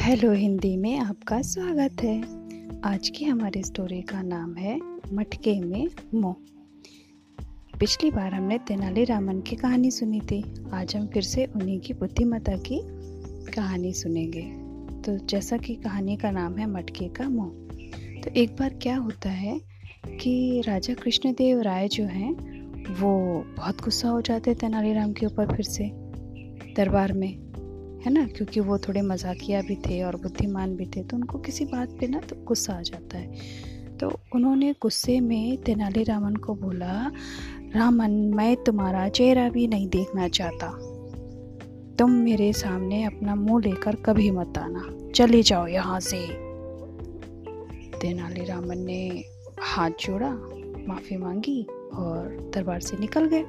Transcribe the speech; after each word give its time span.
Hello 0.00 0.32
Hindi 0.32 0.76
में 0.76 0.98
आपका 0.98 1.42
स्वागत 1.42 2.02
है। 2.02 2.22
आज 2.80 3.08
की 3.08 3.24
हमारी 3.24 3.62
स्टोरी 3.62 4.02
का 4.02 4.22
नाम 4.22 4.56
है, 4.56 4.80
मटके 5.12 5.60
में 5.60 5.88
मोह। 6.14 6.34
पिछली 7.80 8.10
बार 8.10 8.34
हमने 8.34 8.58
तेनाली 8.58 9.04
रामन 9.04 9.40
की 9.40 9.56
कहानी 9.56 9.90
सुनी 9.90 10.20
थी। 10.20 10.44
आज 10.72 10.96
हम 10.96 11.06
फिर 11.06 11.22
से 11.22 11.44
उन्हीं 11.44 11.80
की 11.80 11.94
बुद्धिमता 11.94 12.56
की 12.56 12.80
कहानी 13.52 13.92
सुनेंगे। 13.92 14.42
तो 15.02 15.26
जैसा 15.26 15.56
कि 15.56 15.74
कहानी 15.74 16.16
का 16.16 16.30
नाम 16.30 16.56
है, 16.56 16.66
मटके 16.66 17.08
का 17.08 17.28
मोह। 17.28 17.50
तो 18.20 18.30
एक 18.36 18.56
बार 18.56 18.78
क्या 18.82 18.96
होता 18.96 19.30
है 19.30 19.60
कि 20.20 20.62
राजा 20.66 20.94
कृष्णदेव 20.94 21.60
राय 21.60 21.88
जो 21.88 22.04
हैं, 22.04 22.32
वो 22.94 23.44
बहुत 23.56 23.80
गुस्सा 23.80 24.08
हो 24.08 24.20
जाते 24.20 24.54
तेनालीराम 24.54 25.12
के 25.12 25.26
ऊपर 25.26 25.46
फिर 25.46 25.62
से। 25.62 25.90
दरबार 26.76 27.12
में। 27.12 27.49
है 28.06 28.12
ना? 28.12 28.26
क्योंकि 28.26 28.60
वो 28.60 28.78
थोड़े 28.78 29.02
मजाकिया 29.02 29.62
भी 29.62 29.76
थे 29.76 30.02
और 30.02 30.16
बुद्धिमान 30.16 30.76
भी 30.76 30.86
थे 30.86 31.02
तो 31.02 31.16
उनको 31.16 31.38
किसी 31.38 31.64
बात 31.64 31.88
पे 32.00 32.06
ना 32.06 32.18
तो 32.18 32.36
गुस्सा 32.44 32.72
आ 32.72 32.80
जाता 32.80 33.18
है। 33.18 33.34
तो 33.98 34.20
उन्होंने 34.34 34.74
गुस्से 34.82 35.20
में 35.20 35.56
तेनालीरामन 35.56 36.34
को 36.34 36.54
बोला, 36.54 37.12
रामन, 37.76 38.10
मैं 38.10 38.56
तुम्हारा 38.56 39.08
चेहरा 39.08 39.48
भी 39.48 39.66
नहीं 39.66 39.88
देखना 39.88 40.28
चाहता। 40.28 40.68
तुम 41.98 42.10
मेरे 42.10 42.52
सामने 42.52 43.04
अपना 43.04 43.34
मुँह 43.34 43.62
लेकर 43.64 43.96
कभी 43.96 44.30
मत 44.30 44.58
आना। 44.58 45.10
चले 45.14 45.42
जाओ 45.42 45.66
यहाँ 45.66 46.00
से। 46.00 46.26
तेनालीरामन 47.98 48.78
ने 48.78 49.24
हाथ 49.60 49.90
जोड़ा, 49.90 50.30
माफ़ी 50.88 51.16
मांगी 51.16 51.66
और 51.94 52.50
दरबार 52.54 52.80
से 52.80 52.96
निकल 52.96 53.24
गए। 53.24 53.44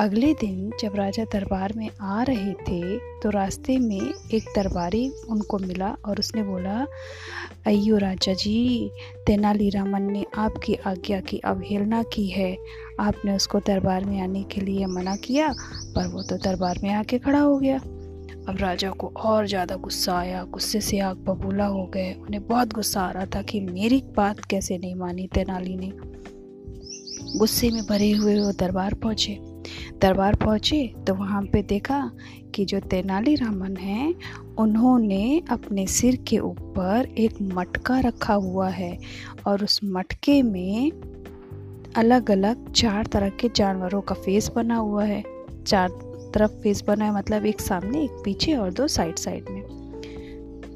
अगले 0.00 0.32
दिन 0.34 0.70
जब 0.80 0.96
राजा 0.96 1.24
दरबार 1.24 1.72
में 1.76 1.88
आ 2.00 2.22
रहे 2.22 2.52
थे 2.68 2.98
तो 3.20 3.30
रास्ते 3.30 3.78
में 3.78 4.00
एक 4.34 4.48
दरबारी 4.56 5.08
उनको 5.30 5.58
मिला 5.58 5.88
और 6.04 6.18
उसने 6.18 6.42
बोला 6.42 6.86
अयो 7.66 7.96
राजा 7.98 8.32
जी 8.32 8.90
तेनालीरामन 9.26 10.02
ने 10.02 10.24
आपकी 10.38 10.74
आज्ञा 10.86 11.20
की 11.20 11.38
अवहेलना 11.38 12.02
की 12.02 12.26
है। 12.26 12.56
आपने 13.00 13.34
उसको 13.36 13.58
दरबार 13.58 14.04
में 14.04 14.20
आने 14.20 14.42
के 14.42 14.60
लिए 14.60 14.86
मना 14.86 15.16
किया, 15.16 15.48
पर 15.96 16.06
वो 16.06 16.22
तो 16.22 16.36
दरबार 16.36 16.78
में 16.82 16.90
आके 16.90 17.18
खड़ा 17.18 17.40
हो 17.40 17.58
गया। 17.58 17.76
अब 18.48 18.56
राजा 18.60 18.90
को 18.90 19.12
और 19.16 19.46
ज़्यादा 19.46 19.76
गुस्सा 19.76 20.18
आया, 20.18 20.44
गुस्से 20.44 20.80
से 20.80 20.98
आग 20.98 21.16
बबूला 21.16 21.66
हो 21.66 21.84
गए। 21.86 22.12
उन्हें 22.12 22.46
बहुत 22.46 22.72
गुस्सा 22.72 23.00
आ 23.00 23.10
रहा 23.10 23.26
था 23.26 23.42
कि 23.42 23.60
मेरी 23.60 24.02
बात 24.16 24.44
कैसे 24.44 24.78
नहीं 24.78 24.94
मानी 24.94 25.28
तेनाली 25.34 25.76
ने। 25.76 25.92
गुस्से 27.38 27.70
में 27.70 27.82
भरे 27.82 28.10
हुए 28.12 28.40
वो 28.40 28.52
दरबार 28.52 28.94
पहुँचे। 28.94 29.38
दरबार 30.00 30.34
पहुँचे 30.34 30.94
तो 31.06 31.14
वहाँ 31.14 31.42
पे 31.42 31.62
देखा 31.62 32.10
कि 32.54 32.64
जो 32.64 32.80
तेनालीरामन 32.80 33.76
हैं, 33.76 34.14
उन्होंने 34.58 35.42
अपने 35.50 35.86
सिर 35.86 36.16
के 36.16 36.38
ऊपर 36.38 37.08
एक 37.18 37.34
मटका 37.42 38.00
रखा 38.00 38.34
हुआ 38.34 38.68
है 38.68 38.98
और 39.46 39.64
उस 39.64 39.80
मटके 39.84 40.42
में 40.42 40.90
अलग 41.96 42.30
अलग 42.30 42.72
चार 42.72 43.06
तरह 43.06 43.28
के 43.28 43.50
जानवरों 43.56 44.00
का 44.00 44.14
फेस 44.14 44.50
बना 44.56 44.76
हुआ 44.76 45.04
है। 45.04 45.24
चार 45.66 45.88
तरफ़ 46.34 46.50
फेस 46.50 46.82
बना 46.86 47.04
है 47.04 47.14
मतलब 47.14 47.46
एक 47.46 47.60
सामने, 47.60 48.04
एक 48.04 48.10
पीछे 48.10 48.54
और 48.54 48.72
दो 48.72 48.88
साइड 48.88 49.16
साइड 49.16 49.44
में। 49.50 49.62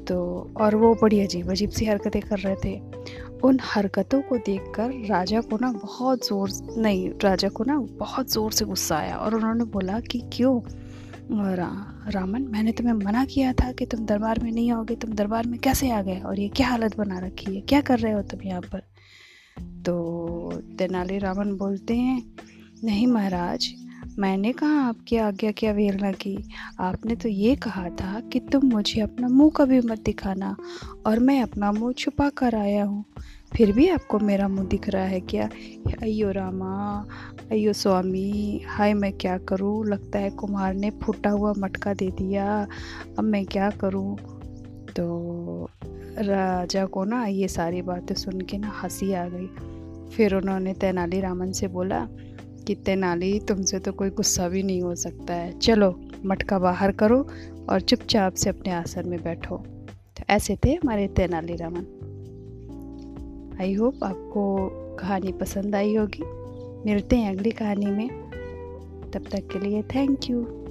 तो 0.05 0.17
और 0.61 0.75
वो 0.75 0.95
बड़ी 1.01 1.21
अजीब 1.21 1.49
अजीब 1.51 1.69
सी 1.69 1.85
हरकतें 1.85 2.21
कर 2.21 2.39
रहे 2.39 2.55
थे। 2.55 2.81
उन 3.43 3.57
हरकतों 3.61 4.21
को 4.21 4.37
देखकर 4.37 4.91
राजा 5.09 5.41
को 5.41 5.57
ना 5.61 5.71
बहुत 5.71 6.25
ज़ोर 6.27 6.49
नहीं 6.77 7.09
राजा 7.23 7.49
को 7.49 7.63
ना 7.63 7.77
बहुत 7.77 8.31
ज़ोर 8.31 8.51
से 8.51 8.65
गुस्सा 8.65 8.97
आया 8.97 9.15
और 9.17 9.35
उन्होंने 9.35 9.63
बोला 9.63 9.99
कि 9.99 10.21
क्यों? 10.33 10.61
रा, 11.55 11.69
रामन 12.09 12.41
मैंने 12.41 12.71
तुम्हें 12.71 12.93
मना 12.93 13.25
किया 13.25 13.53
था 13.53 13.71
कि 13.71 13.85
तुम 13.85 14.05
दरबार 14.05 14.39
में 14.43 14.51
नहीं 14.51 14.71
आओगे 14.71 14.95
तुम 14.95 15.11
दरबार 15.11 15.47
में 15.47 15.59
कैसे 15.59 15.91
आ 15.91 16.01
गए 16.01 16.19
और 16.19 16.39
ये 16.39 16.47
क्या 16.49 16.67
हालत 16.67 16.97
बना 16.97 17.19
रखी 17.19 17.55
है? 17.55 17.61
क्या 17.61 17.81
कर 17.81 17.99
रहे 17.99 18.13
हो 18.13 18.21
तुम 18.21 18.41
यहाँ 18.43 18.61
पर? 18.61 18.81
तो 19.85 20.61
तेनाली 20.77 21.17
रामन 21.17 21.55
बोलते 21.57 21.95
हैं 21.95 22.35
नहीं 22.83 23.07
महाराज 23.07 23.73
मैंने 24.19 24.51
कहा 24.51 24.81
आपकी 24.87 25.17
आज्ञा 25.17 25.51
की 25.51 25.67
अवहेलना 25.67 26.11
की। 26.11 26.37
आपने 26.79 27.15
तो 27.15 27.29
ये 27.29 27.55
कहा 27.55 27.89
था 27.89 28.19
कि 28.19 28.39
तुम 28.39 28.65
मुझे 28.65 29.01
अपना 29.01 29.27
मुँह 29.27 29.51
कभी 29.55 29.79
मत 29.79 29.99
दिखाना 29.99 30.55
और 31.05 31.19
मैं 31.19 31.41
अपना 31.41 31.71
मुँह 31.71 31.93
छुपा 31.93 32.29
कर 32.29 32.55
आया 32.55 32.85
हूँ। 32.85 33.05
फिर 33.55 33.71
भी 33.71 33.89
आपको 33.89 34.19
मेरा 34.19 34.47
मुँह 34.47 34.67
दिख 34.67 34.89
रहा 34.89 35.03
है 35.03 35.19
क्या? 35.19 35.49
अयो 36.01 36.31
रामा 36.31 37.05
अयो 37.51 37.73
स्वामी, 37.73 38.61
हाय 38.67 38.93
मैं 38.93 39.13
क्या 39.13 39.37
करूँ? 39.37 39.85
लगता 39.85 40.19
है 40.19 40.29
कुमार 40.29 40.73
ने 40.73 40.89
फूटा 40.89 41.29
हुआ 41.29 41.53
मटका 41.57 41.93
दे 41.93 42.11
दिया। 42.11 42.67
अब 43.19 43.23
मैं 43.23 43.45
क्या 43.45 43.69
करूँ? 43.69 44.17
तो 44.97 45.69
राजा 46.17 46.85
को 46.85 47.03
ना 47.03 47.25
ये 47.25 47.47
सारी 47.47 47.81
बातें 47.81 48.15
सुन 48.15 48.41
के 48.41 48.57
ना 48.57 48.73
हँसी 48.83 49.13
आ 49.13 49.25
गई। 49.27 49.47
फिर 50.09 50.35
उन्होंने 50.35 50.73
तेनाली 50.73 51.19
रामन 51.19 51.51
से 51.51 51.67
बोला 51.67 52.07
कि 52.67 52.75
तेनाली 52.75 53.39
तुमसे 53.39 53.79
तो 53.79 53.91
कोई 53.91 54.09
गुस्सा 54.09 54.49
भी 54.49 54.63
नहीं 54.63 54.81
हो 54.81 54.95
सकता 54.95 55.33
है। 55.33 55.59
चलो, 55.59 56.01
मटका 56.25 56.59
बाहर 56.59 56.91
करो 56.91 57.27
और 57.69 57.81
चुपचाप 57.81 58.33
से 58.33 58.49
अपने 58.49 58.71
आसन 58.71 59.09
में 59.09 59.23
बैठो। 59.23 59.57
तो 60.17 60.23
ऐसे 60.29 60.57
थे 60.65 60.73
हमारे 60.73 61.07
तेनाली 61.07 61.55
रमन। 61.55 61.99
आई 63.61 63.73
होप 63.73 64.03
आपको 64.03 64.69
कहानी 64.99 65.31
पसंद 65.31 65.75
आई 65.75 65.95
होगी। 65.95 66.23
मिलते 66.89 67.15
हैं 67.15 67.35
अगली 67.35 67.51
कहानी 67.51 67.85
में। 67.85 68.09
तब 69.13 69.23
तक 69.31 69.47
के 69.47 69.59
लिए 69.59 69.81
थैंक 69.81 70.29
यू 70.29 70.62